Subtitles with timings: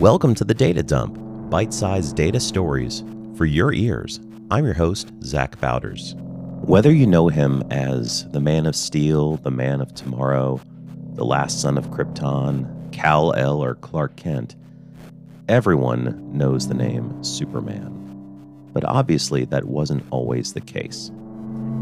[0.00, 1.18] Welcome to the Data Dump,
[1.50, 3.04] bite sized data stories
[3.36, 4.18] for your ears.
[4.50, 6.14] I'm your host, Zach Bowders.
[6.62, 10.60] Whether you know him as the Man of Steel, the Man of Tomorrow,
[11.12, 14.56] the Last Son of Krypton, Kal El, or Clark Kent,
[15.48, 17.92] everyone knows the name Superman.
[18.72, 21.10] But obviously, that wasn't always the case.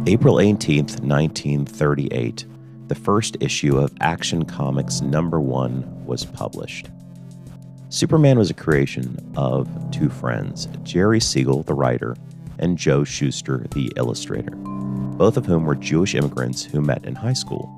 [0.06, 2.46] April 18th, 1938,
[2.88, 6.88] the first issue of Action Comics number one was published.
[7.90, 12.16] Superman was a creation of two friends, Jerry Siegel, the writer,
[12.58, 17.34] and Joe Shuster, the illustrator, both of whom were Jewish immigrants who met in high
[17.34, 17.70] school.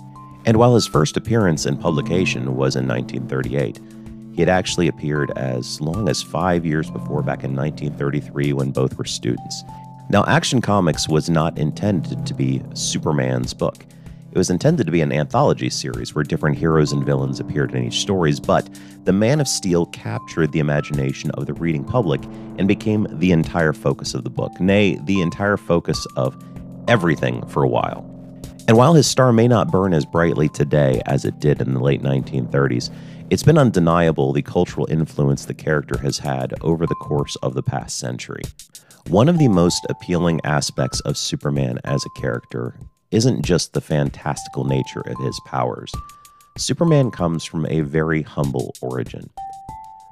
[0.46, 3.80] And while his first appearance in publication was in 1938,
[4.32, 8.96] he had actually appeared as long as five years before, back in 1933, when both
[8.96, 9.62] were students.
[10.08, 13.84] Now, Action Comics was not intended to be Superman's book.
[14.32, 17.84] It was intended to be an anthology series where different heroes and villains appeared in
[17.84, 18.68] each stories, but
[19.04, 22.22] The Man of Steel captured the imagination of the reading public
[22.56, 26.40] and became the entire focus of the book, nay, the entire focus of
[26.86, 28.06] everything for a while.
[28.68, 31.80] And while his star may not burn as brightly today as it did in the
[31.80, 32.88] late 1930s,
[33.30, 37.64] it's been undeniable the cultural influence the character has had over the course of the
[37.64, 38.42] past century.
[39.08, 42.76] One of the most appealing aspects of Superman as a character
[43.10, 45.92] isn't just the fantastical nature of his powers.
[46.56, 49.30] Superman comes from a very humble origin.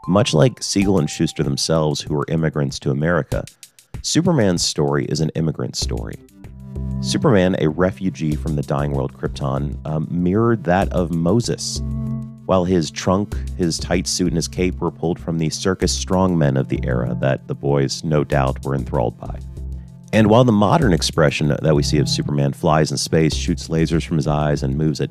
[0.06, 3.44] Much like Siegel and Shuster themselves, who were immigrants to America,
[4.02, 6.14] Superman's story is an immigrant story.
[7.00, 11.80] Superman, a refugee from the dying world Krypton, um, mirrored that of Moses.
[12.46, 16.58] While his trunk, his tight suit, and his cape were pulled from the circus strongmen
[16.58, 19.38] of the era that the boys no doubt were enthralled by.
[20.12, 24.06] And while the modern expression that we see of Superman flies in space, shoots lasers
[24.06, 25.10] from his eyes, and moves at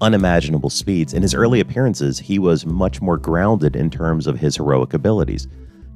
[0.00, 4.56] unimaginable speeds, in his early appearances, he was much more grounded in terms of his
[4.56, 5.48] heroic abilities.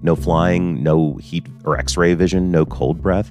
[0.02, 3.30] No flying, no heat or x ray vision, no cold breath.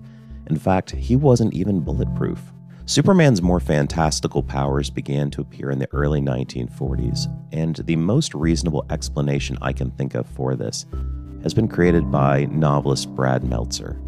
[0.49, 2.39] In fact, he wasn't even bulletproof.
[2.85, 8.85] Superman's more fantastical powers began to appear in the early 1940s, and the most reasonable
[8.89, 10.85] explanation I can think of for this
[11.43, 13.99] has been created by novelist Brad Meltzer.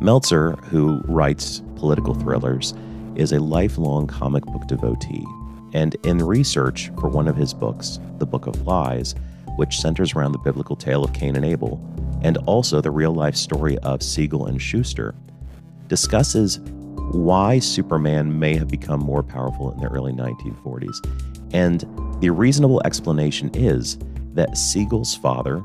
[0.00, 2.74] Meltzer, who writes political thrillers,
[3.16, 5.26] is a lifelong comic book devotee.
[5.72, 9.14] And in research for one of his books, The Book of Lies,
[9.56, 11.78] which centers around the biblical tale of Cain and Abel,
[12.22, 15.14] and also the real life story of Siegel and Shuster,
[15.88, 16.60] discusses
[17.12, 20.96] why Superman may have become more powerful in the early 1940s.
[21.52, 21.80] And
[22.20, 23.98] the reasonable explanation is
[24.34, 25.62] that Siegel's father,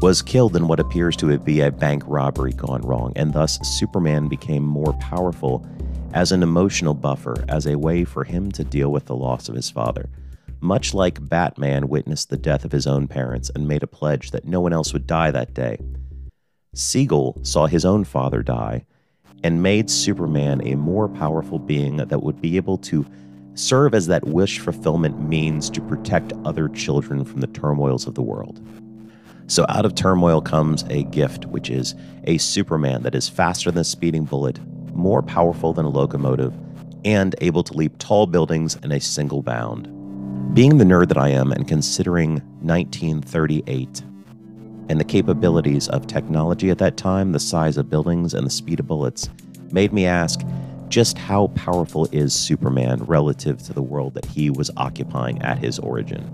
[0.00, 4.28] was killed in what appears to be a bank robbery gone wrong, and thus Superman
[4.28, 5.66] became more powerful
[6.12, 9.54] as an emotional buffer, as a way for him to deal with the loss of
[9.54, 10.08] his father.
[10.60, 14.44] Much like Batman witnessed the death of his own parents and made a pledge that
[14.44, 15.78] no one else would die that day,
[16.74, 18.86] Siegel saw his own father die
[19.44, 23.04] and made Superman a more powerful being that would be able to
[23.54, 28.22] serve as that wish fulfillment means to protect other children from the turmoils of the
[28.22, 28.64] world.
[29.52, 33.82] So out of turmoil comes a gift, which is a Superman that is faster than
[33.82, 34.58] a speeding bullet,
[34.94, 36.54] more powerful than a locomotive,
[37.04, 40.54] and able to leap tall buildings in a single bound.
[40.54, 44.02] Being the nerd that I am and considering 1938
[44.88, 48.80] and the capabilities of technology at that time, the size of buildings, and the speed
[48.80, 49.28] of bullets,
[49.70, 50.40] made me ask
[50.88, 55.78] just how powerful is Superman relative to the world that he was occupying at his
[55.78, 56.26] origin?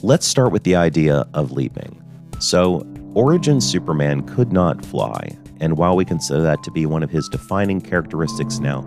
[0.00, 2.01] Let's start with the idea of leaping.
[2.42, 7.10] So, Origin Superman could not fly, and while we consider that to be one of
[7.10, 8.84] his defining characteristics now,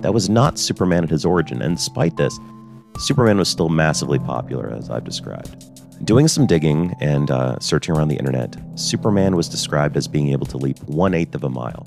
[0.00, 2.40] that was not Superman at his origin, and despite this,
[2.98, 5.66] Superman was still massively popular, as I've described.
[6.06, 10.46] Doing some digging and uh, searching around the internet, Superman was described as being able
[10.46, 11.86] to leap one eighth of a mile.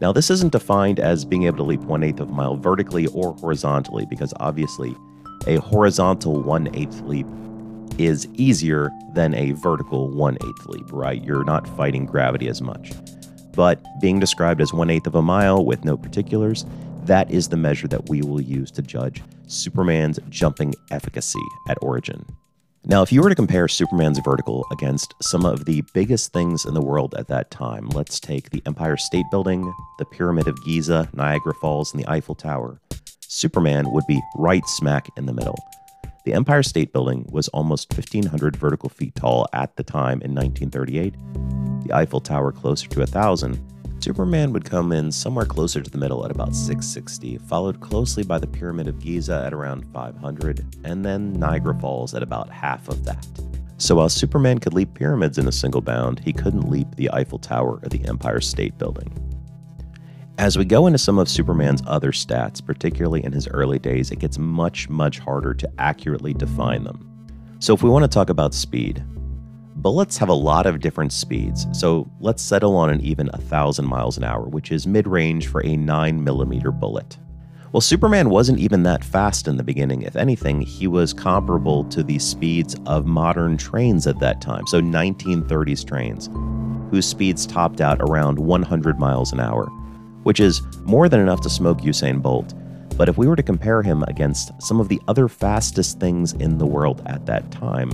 [0.00, 3.06] Now, this isn't defined as being able to leap one eighth of a mile vertically
[3.06, 4.96] or horizontally, because obviously,
[5.46, 7.28] a horizontal one eighth leap
[7.98, 11.22] is easier than a vertical one eighth leap, right?
[11.22, 12.92] You're not fighting gravity as much.
[13.52, 16.64] But being described as one eighth of a mile with no particulars,
[17.04, 22.24] that is the measure that we will use to judge Superman's jumping efficacy at origin.
[22.86, 26.72] Now, if you were to compare Superman's vertical against some of the biggest things in
[26.72, 31.08] the world at that time, let's take the Empire State Building, the Pyramid of Giza,
[31.12, 32.80] Niagara Falls, and the Eiffel Tower.
[33.20, 35.58] Superman would be right smack in the middle.
[36.24, 41.14] The Empire State Building was almost 1,500 vertical feet tall at the time in 1938,
[41.84, 43.58] the Eiffel Tower closer to 1,000,
[44.02, 48.38] Superman would come in somewhere closer to the middle at about 660, followed closely by
[48.38, 53.04] the Pyramid of Giza at around 500, and then Niagara Falls at about half of
[53.04, 53.26] that.
[53.76, 57.38] So while Superman could leap pyramids in a single bound, he couldn't leap the Eiffel
[57.38, 59.29] Tower or the Empire State Building.
[60.40, 64.20] As we go into some of Superman's other stats, particularly in his early days, it
[64.20, 67.06] gets much, much harder to accurately define them.
[67.58, 69.04] So if we want to talk about speed,
[69.76, 74.16] bullets have a lot of different speeds, so let's settle on an even 1,000 miles
[74.16, 77.18] an hour, which is mid range for a 9mm bullet.
[77.72, 80.00] Well, Superman wasn't even that fast in the beginning.
[80.00, 84.80] If anything, he was comparable to the speeds of modern trains at that time, so
[84.80, 86.30] 1930s trains,
[86.90, 89.70] whose speeds topped out around 100 miles an hour,
[90.22, 92.54] which is more than enough to smoke Usain Bolt.
[92.96, 96.58] But if we were to compare him against some of the other fastest things in
[96.58, 97.90] the world at that time,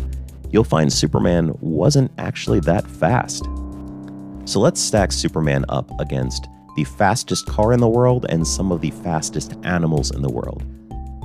[0.51, 3.45] you'll find Superman wasn't actually that fast.
[4.47, 8.81] So let's stack Superman up against the fastest car in the world and some of
[8.81, 10.65] the fastest animals in the world.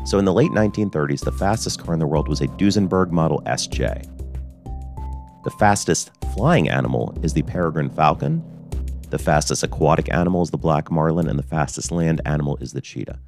[0.03, 3.41] So, in the late 1930s, the fastest car in the world was a Duesenberg Model
[3.45, 4.07] SJ.
[5.43, 8.43] The fastest flying animal is the peregrine falcon.
[9.11, 12.79] The fastest aquatic animal is the black marlin, and the fastest land animal is the
[12.79, 13.19] cheetah.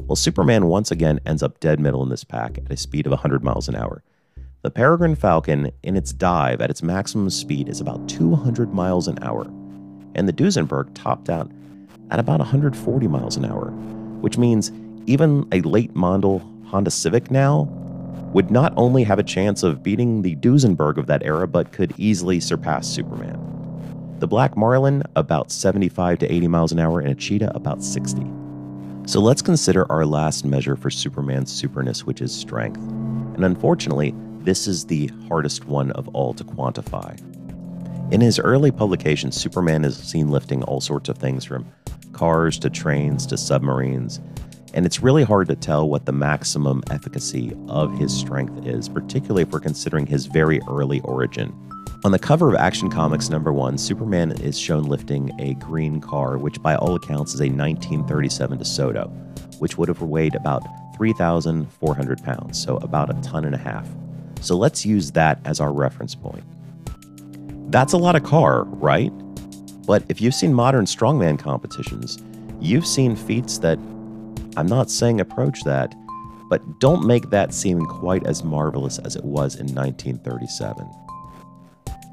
[0.00, 3.12] Well, Superman once again ends up dead middle in this pack at a speed of
[3.12, 4.02] 100 miles an hour.
[4.62, 9.22] The peregrine falcon, in its dive at its maximum speed, is about 200 miles an
[9.22, 9.44] hour,
[10.16, 11.48] and the Duesenberg topped out
[12.10, 13.70] at about 140 miles an hour,
[14.20, 14.72] which means
[15.06, 17.68] even a late model Honda Civic now
[18.32, 21.94] would not only have a chance of beating the Duesenberg of that era, but could
[21.96, 23.57] easily surpass Superman.
[24.18, 28.26] The Black Marlin, about 75 to 80 miles an hour, and a Cheetah, about 60.
[29.06, 32.80] So let's consider our last measure for Superman's superness, which is strength.
[32.80, 37.16] And unfortunately, this is the hardest one of all to quantify.
[38.12, 41.66] In his early publications, Superman is seen lifting all sorts of things from
[42.12, 44.18] cars to trains to submarines,
[44.74, 49.42] and it's really hard to tell what the maximum efficacy of his strength is, particularly
[49.42, 51.54] if we're considering his very early origin.
[52.04, 56.38] On the cover of Action Comics number one, Superman is shown lifting a green car,
[56.38, 59.10] which by all accounts is a 1937 DeSoto,
[59.58, 60.62] which would have weighed about
[60.96, 63.88] 3,400 pounds, so about a ton and a half.
[64.40, 66.44] So let's use that as our reference point.
[67.72, 69.12] That's a lot of car, right?
[69.84, 72.22] But if you've seen modern strongman competitions,
[72.60, 73.78] you've seen feats that
[74.56, 75.96] I'm not saying approach that,
[76.48, 80.88] but don't make that seem quite as marvelous as it was in 1937.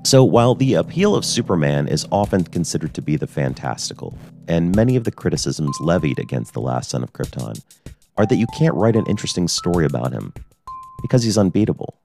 [0.06, 4.16] So, while the appeal of Superman is often considered to be the fantastical,
[4.48, 7.60] and many of the criticisms levied against The Last Son of Krypton
[8.16, 10.32] are that you can't write an interesting story about him
[11.02, 11.98] because he's unbeatable.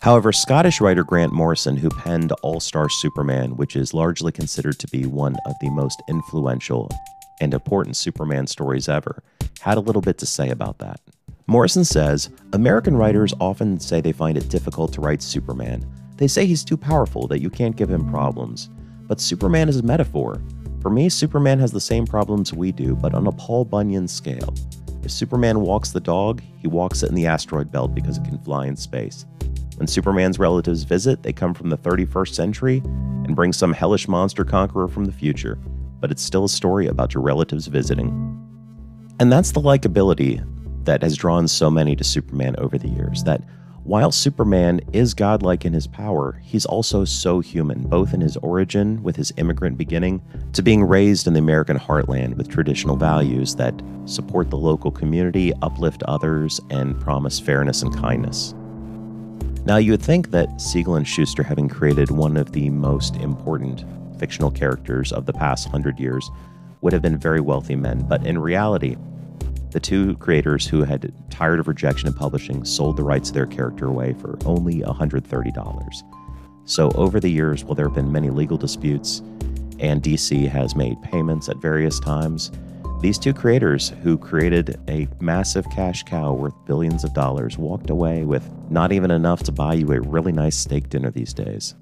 [0.00, 4.88] However, Scottish writer Grant Morrison, who penned All Star Superman, which is largely considered to
[4.88, 6.90] be one of the most influential
[7.40, 9.22] and important Superman stories ever,
[9.60, 11.00] had a little bit to say about that.
[11.46, 15.86] Morrison says American writers often say they find it difficult to write Superman.
[16.16, 18.70] They say he's too powerful, that you can't give him problems.
[19.08, 20.42] But Superman is a metaphor.
[20.80, 24.54] For me, Superman has the same problems we do, but on a Paul Bunyan scale.
[25.02, 28.38] If Superman walks the dog, he walks it in the asteroid belt because it can
[28.38, 29.26] fly in space.
[29.76, 32.82] When Superman's relatives visit, they come from the 31st century
[33.24, 35.58] and bring some hellish monster conqueror from the future,
[36.00, 38.10] but it's still a story about your relatives visiting.
[39.18, 40.44] And that's the likability
[40.84, 43.24] that has drawn so many to Superman over the years.
[43.24, 43.42] That
[43.84, 49.02] while Superman is godlike in his power, he's also so human, both in his origin
[49.02, 53.74] with his immigrant beginning to being raised in the American heartland with traditional values that
[54.04, 58.54] support the local community, uplift others, and promise fairness and kindness.
[59.64, 63.84] Now, you would think that Siegel and Shuster, having created one of the most important
[64.16, 66.30] fictional characters of the past hundred years,
[66.82, 68.96] would have been very wealthy men, but in reality,
[69.72, 73.46] the two creators who had tired of rejection in publishing sold the rights to their
[73.46, 76.02] character away for only $130.
[76.64, 79.20] So, over the years, while there have been many legal disputes,
[79.80, 82.52] and DC has made payments at various times,
[83.00, 88.24] these two creators, who created a massive cash cow worth billions of dollars, walked away
[88.24, 91.74] with not even enough to buy you a really nice steak dinner these days.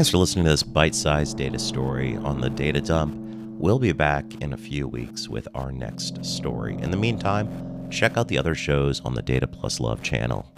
[0.00, 3.14] Thanks for listening to this bite sized data story on the data dump.
[3.60, 6.76] We'll be back in a few weeks with our next story.
[6.76, 10.50] In the meantime, check out the other shows on the Data Plus Love channel.